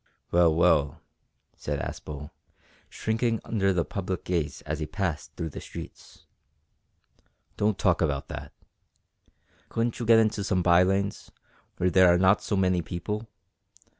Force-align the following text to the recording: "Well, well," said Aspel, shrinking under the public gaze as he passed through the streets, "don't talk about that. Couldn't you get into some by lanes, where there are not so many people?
"Well, 0.31 0.55
well," 0.55 0.99
said 1.55 1.77
Aspel, 1.79 2.31
shrinking 2.89 3.39
under 3.45 3.71
the 3.71 3.85
public 3.85 4.23
gaze 4.23 4.63
as 4.63 4.79
he 4.79 4.87
passed 4.87 5.35
through 5.35 5.49
the 5.51 5.61
streets, 5.61 6.25
"don't 7.55 7.77
talk 7.77 8.01
about 8.01 8.27
that. 8.29 8.51
Couldn't 9.69 9.99
you 9.99 10.07
get 10.07 10.17
into 10.17 10.43
some 10.43 10.63
by 10.63 10.81
lanes, 10.81 11.29
where 11.77 11.91
there 11.91 12.11
are 12.11 12.17
not 12.17 12.41
so 12.41 12.57
many 12.57 12.81
people? 12.81 13.27